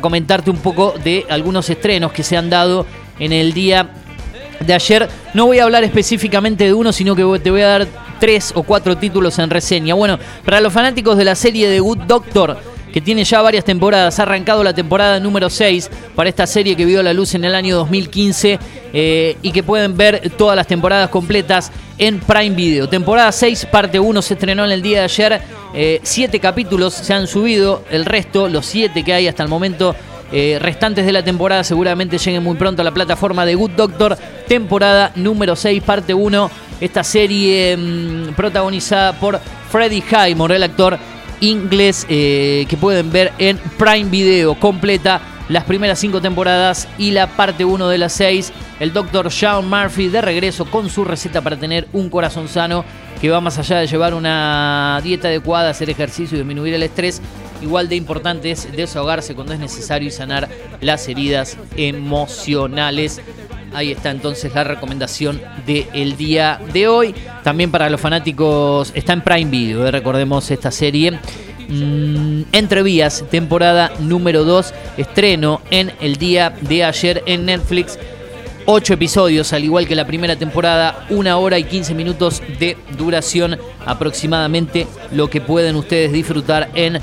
comentarte 0.00 0.50
un 0.50 0.58
poco 0.58 0.94
de 1.02 1.26
algunos 1.28 1.68
estrenos 1.70 2.12
que 2.12 2.22
se 2.22 2.36
han 2.36 2.50
dado 2.50 2.86
en 3.18 3.32
el 3.32 3.52
día 3.52 3.90
de 4.60 4.74
ayer. 4.74 5.08
No 5.34 5.46
voy 5.46 5.58
a 5.58 5.64
hablar 5.64 5.84
específicamente 5.84 6.64
de 6.64 6.74
uno, 6.74 6.92
sino 6.92 7.14
que 7.16 7.40
te 7.40 7.50
voy 7.50 7.62
a 7.62 7.68
dar 7.68 7.88
tres 8.18 8.52
o 8.54 8.62
cuatro 8.62 8.96
títulos 8.96 9.38
en 9.38 9.50
reseña. 9.50 9.94
Bueno, 9.94 10.18
para 10.44 10.60
los 10.60 10.72
fanáticos 10.72 11.16
de 11.16 11.24
la 11.24 11.34
serie 11.34 11.68
de 11.68 11.80
Good 11.80 12.00
Doctor, 12.06 12.58
que 12.92 13.00
tiene 13.00 13.24
ya 13.24 13.42
varias 13.42 13.64
temporadas. 13.64 14.18
Ha 14.18 14.22
arrancado 14.22 14.64
la 14.64 14.74
temporada 14.74 15.20
número 15.20 15.50
6 15.50 15.90
para 16.14 16.28
esta 16.28 16.46
serie 16.46 16.76
que 16.76 16.84
vio 16.84 17.02
la 17.02 17.12
luz 17.12 17.34
en 17.34 17.44
el 17.44 17.54
año 17.54 17.76
2015 17.76 18.58
eh, 18.92 19.36
y 19.42 19.52
que 19.52 19.62
pueden 19.62 19.96
ver 19.96 20.30
todas 20.36 20.56
las 20.56 20.66
temporadas 20.66 21.10
completas 21.10 21.70
en 21.98 22.18
Prime 22.20 22.54
Video. 22.56 22.88
Temporada 22.88 23.30
6, 23.30 23.66
parte 23.66 24.00
1 24.00 24.22
se 24.22 24.34
estrenó 24.34 24.64
en 24.64 24.72
el 24.72 24.82
día 24.82 24.98
de 24.98 25.04
ayer. 25.04 25.40
Eh, 25.72 26.00
siete 26.02 26.40
capítulos 26.40 26.94
se 26.94 27.14
han 27.14 27.26
subido, 27.26 27.84
el 27.90 28.04
resto, 28.04 28.48
los 28.48 28.66
siete 28.66 29.04
que 29.04 29.12
hay 29.12 29.28
hasta 29.28 29.42
el 29.42 29.48
momento. 29.48 29.94
Eh, 30.32 30.58
restantes 30.60 31.04
de 31.04 31.12
la 31.12 31.24
temporada 31.24 31.64
seguramente 31.64 32.16
lleguen 32.16 32.44
muy 32.44 32.56
pronto 32.56 32.82
a 32.82 32.84
la 32.84 32.92
plataforma 32.92 33.44
de 33.44 33.56
Good 33.56 33.72
Doctor, 33.72 34.16
temporada 34.46 35.12
número 35.16 35.56
6, 35.56 35.82
parte 35.82 36.14
1. 36.14 36.50
Esta 36.80 37.04
serie 37.04 37.76
mm, 37.76 38.34
protagonizada 38.34 39.12
por 39.12 39.40
Freddie 39.70 40.02
Highmore, 40.02 40.56
el 40.56 40.62
actor 40.62 40.98
inglés 41.40 42.06
eh, 42.08 42.66
que 42.68 42.76
pueden 42.76 43.10
ver 43.10 43.32
en 43.38 43.58
Prime 43.78 44.10
Video 44.10 44.54
completa 44.54 45.20
las 45.48 45.64
primeras 45.64 45.98
cinco 45.98 46.20
temporadas 46.20 46.86
y 46.96 47.10
la 47.10 47.26
parte 47.26 47.64
1 47.64 47.88
de 47.88 47.98
las 47.98 48.12
seis. 48.12 48.52
El 48.78 48.92
doctor 48.92 49.32
Sean 49.32 49.68
Murphy 49.68 50.08
de 50.08 50.20
regreso 50.20 50.64
con 50.64 50.88
su 50.88 51.04
receta 51.04 51.40
para 51.40 51.56
tener 51.56 51.88
un 51.92 52.08
corazón 52.08 52.46
sano 52.46 52.84
que 53.20 53.30
va 53.30 53.40
más 53.40 53.58
allá 53.58 53.78
de 53.78 53.88
llevar 53.88 54.14
una 54.14 55.00
dieta 55.02 55.28
adecuada, 55.28 55.70
hacer 55.70 55.90
ejercicio 55.90 56.36
y 56.36 56.40
disminuir 56.40 56.74
el 56.74 56.84
estrés. 56.84 57.20
Igual 57.62 57.88
de 57.88 57.96
importante 57.96 58.52
es 58.52 58.70
desahogarse 58.70 59.34
cuando 59.34 59.52
es 59.52 59.58
necesario 59.58 60.08
y 60.08 60.12
sanar 60.12 60.48
las 60.80 61.08
heridas 61.08 61.58
emocionales. 61.76 63.20
Ahí 63.72 63.92
está 63.92 64.10
entonces 64.10 64.52
la 64.54 64.64
recomendación 64.64 65.40
del 65.66 66.16
día 66.16 66.60
de 66.72 66.88
hoy. 66.88 67.14
También 67.44 67.70
para 67.70 67.88
los 67.88 68.00
fanáticos 68.00 68.90
está 68.94 69.12
en 69.12 69.22
Prime 69.22 69.50
Video, 69.50 69.86
eh, 69.86 69.90
recordemos 69.90 70.50
esta 70.50 70.70
serie. 70.70 71.12
Mm, 71.68 72.42
Entre 72.52 72.82
Vías, 72.82 73.24
temporada 73.30 73.92
número 74.00 74.44
2, 74.44 74.74
estreno 74.96 75.60
en 75.70 75.92
el 76.00 76.16
día 76.16 76.52
de 76.60 76.84
ayer 76.84 77.22
en 77.26 77.46
Netflix. 77.46 77.96
Ocho 78.66 78.94
episodios, 78.94 79.52
al 79.52 79.64
igual 79.64 79.86
que 79.86 79.94
la 79.94 80.06
primera 80.06 80.36
temporada, 80.36 81.06
una 81.10 81.36
hora 81.36 81.58
y 81.58 81.64
15 81.64 81.94
minutos 81.94 82.42
de 82.58 82.76
duración 82.98 83.56
aproximadamente, 83.86 84.86
lo 85.12 85.30
que 85.30 85.40
pueden 85.40 85.76
ustedes 85.76 86.12
disfrutar 86.12 86.70
en 86.74 87.00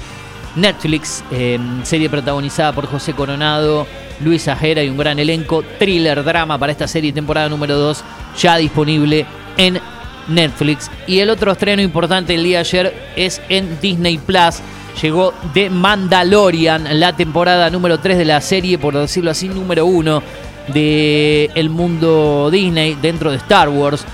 Netflix, 0.56 1.24
em, 1.32 1.84
serie 1.84 2.10
protagonizada 2.10 2.74
por 2.74 2.88
José 2.88 3.14
Coronado, 3.14 3.88
Luis 4.22 4.48
Ajera 4.48 4.84
y 4.84 4.90
un 4.90 4.98
gran 4.98 5.20
elenco, 5.20 5.64
thriller, 5.78 6.24
drama 6.24 6.58
para 6.58 6.72
esta 6.72 6.88
serie 6.88 7.14
temporada 7.14 7.50
número 7.50 7.78
2, 7.78 8.04
ya 8.40 8.58
disponible 8.58 9.26
en 9.58 9.80
Netflix. 10.28 10.90
Y 11.08 11.20
el 11.20 11.30
otro 11.30 11.52
estreno 11.52 11.82
importante 11.82 12.36
el 12.36 12.44
día 12.44 12.58
de 12.58 12.62
ayer 12.62 12.94
es 13.16 13.42
en 13.50 13.80
Disney 13.80 14.18
Plus. 14.18 14.60
Llegó 15.02 15.34
The 15.54 15.70
Mandalorian, 15.70 17.00
la 17.00 17.16
temporada 17.16 17.70
número 17.70 18.00
3 18.00 18.18
de 18.18 18.26
la 18.26 18.42
serie, 18.42 18.78
por 18.78 18.96
decirlo 18.96 19.32
así, 19.32 19.48
número 19.48 19.86
1 19.86 20.24
del 20.74 21.52
el 21.54 21.70
mundo 21.70 22.50
Disney 22.52 22.98
dentro 23.02 23.32
de 23.32 23.38
Star 23.38 23.70
Wars. 23.70 24.06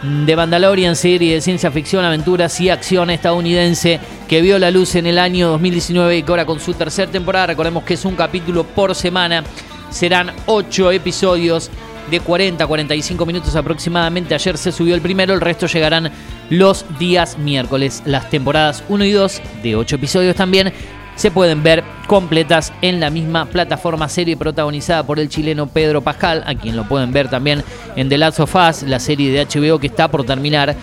The 0.00 0.36
Mandalorian, 0.36 0.94
serie 0.94 1.34
de 1.34 1.40
ciencia 1.40 1.72
ficción, 1.72 2.04
aventuras 2.04 2.60
y 2.60 2.70
acción 2.70 3.10
estadounidense 3.10 3.98
que 4.28 4.40
vio 4.40 4.56
la 4.60 4.70
luz 4.70 4.94
en 4.94 5.06
el 5.06 5.18
año 5.18 5.48
2019 5.48 6.18
y 6.18 6.22
que 6.22 6.30
ahora 6.30 6.46
con 6.46 6.60
su 6.60 6.72
tercera 6.74 7.10
temporada, 7.10 7.48
recordemos 7.48 7.82
que 7.82 7.94
es 7.94 8.04
un 8.04 8.14
capítulo 8.14 8.62
por 8.62 8.94
semana, 8.94 9.42
serán 9.90 10.32
8 10.46 10.92
episodios 10.92 11.68
de 12.10 12.20
40 12.20 12.64
45 12.64 13.26
minutos 13.26 13.56
aproximadamente. 13.56 14.36
Ayer 14.36 14.56
se 14.56 14.70
subió 14.70 14.94
el 14.94 15.00
primero, 15.00 15.34
el 15.34 15.40
resto 15.40 15.66
llegarán 15.66 16.12
los 16.48 16.84
días 17.00 17.36
miércoles. 17.36 18.02
Las 18.06 18.30
temporadas 18.30 18.84
1 18.88 19.04
y 19.04 19.10
2 19.10 19.42
de 19.64 19.76
8 19.76 19.96
episodios 19.96 20.36
también 20.36 20.72
se 21.18 21.32
pueden 21.32 21.64
ver 21.64 21.82
completas 22.06 22.72
en 22.80 23.00
la 23.00 23.10
misma 23.10 23.46
plataforma 23.46 24.08
serie 24.08 24.36
protagonizada 24.36 25.02
por 25.02 25.18
el 25.18 25.28
chileno 25.28 25.66
Pedro 25.66 26.00
Pascal, 26.00 26.44
a 26.46 26.54
quien 26.54 26.76
lo 26.76 26.84
pueden 26.84 27.12
ver 27.12 27.28
también 27.28 27.64
en 27.96 28.08
The 28.08 28.18
Last 28.18 28.38
of 28.38 28.54
Us, 28.54 28.84
la 28.84 29.00
serie 29.00 29.32
de 29.32 29.44
HBO 29.44 29.80
que 29.80 29.88
está 29.88 30.08
por 30.08 30.24
terminar. 30.24 30.76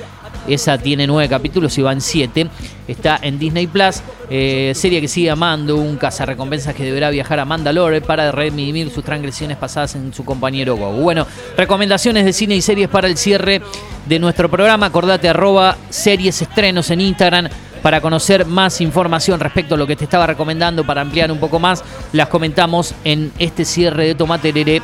Esa 0.45 0.77
tiene 0.77 1.07
nueve 1.07 1.29
capítulos 1.29 1.75
y 1.77 1.81
van 1.81 2.01
siete. 2.01 2.47
Está 2.87 3.17
en 3.21 3.39
Disney 3.39 3.65
Plus. 3.65 4.01
Eh, 4.29 4.73
serie 4.75 5.01
que 5.01 5.07
sigue 5.07 5.31
amando 5.31 5.77
un 5.77 5.95
cazarrecompensas 5.95 6.75
que 6.75 6.83
deberá 6.83 7.09
viajar 7.09 7.39
a 7.39 7.45
Mandalore 7.45 8.01
para 8.01 8.31
redimir 8.31 8.91
sus 8.91 9.03
transgresiones 9.03 9.57
pasadas 9.57 9.95
en 9.95 10.13
su 10.13 10.23
compañero 10.25 10.75
Go. 10.75 10.91
Bueno, 10.91 11.25
recomendaciones 11.57 12.25
de 12.25 12.33
cine 12.33 12.55
y 12.55 12.61
series 12.61 12.89
para 12.89 13.07
el 13.07 13.17
cierre 13.17 13.61
de 14.05 14.19
nuestro 14.19 14.51
programa. 14.51 14.87
Acordate 14.87 15.29
arroba 15.29 15.77
series 15.89 16.41
estrenos 16.41 16.91
en 16.91 17.01
Instagram 17.01 17.47
para 17.85 18.01
conocer 18.01 18.47
más 18.47 18.81
información 18.81 19.39
respecto 19.39 19.75
a 19.75 19.77
lo 19.77 19.85
que 19.85 19.95
te 19.95 20.05
estaba 20.05 20.25
recomendando, 20.25 20.83
para 20.83 21.01
ampliar 21.01 21.31
un 21.31 21.37
poco 21.37 21.59
más, 21.59 21.83
las 22.13 22.29
comentamos 22.29 22.95
en 23.03 23.31
este 23.37 23.63
cierre 23.63 24.07
de 24.07 24.15
Tomaterere 24.15 24.81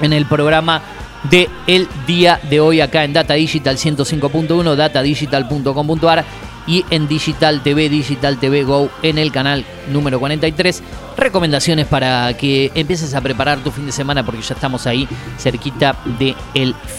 en 0.00 0.14
el 0.14 0.24
programa 0.24 0.80
de 1.28 1.50
el 1.66 1.86
día 2.06 2.40
de 2.48 2.58
hoy 2.58 2.80
acá 2.80 3.04
en 3.04 3.12
Data 3.12 3.34
Digital 3.34 3.76
105.1, 3.76 4.74
datadigital.com.ar 4.74 6.24
y 6.66 6.86
en 6.88 7.06
Digital 7.06 7.62
TV, 7.62 7.90
Digital 7.90 8.38
TV 8.38 8.64
Go 8.64 8.88
en 9.02 9.18
el 9.18 9.30
canal 9.30 9.66
número 9.92 10.18
43. 10.18 10.82
Recomendaciones 11.18 11.86
para 11.86 12.34
que 12.38 12.72
empieces 12.74 13.14
a 13.14 13.20
preparar 13.20 13.58
tu 13.58 13.70
fin 13.70 13.84
de 13.84 13.92
semana 13.92 14.24
porque 14.24 14.40
ya 14.40 14.54
estamos 14.54 14.86
ahí 14.86 15.06
cerquita 15.36 15.96
de 16.18 16.34
el 16.54 16.74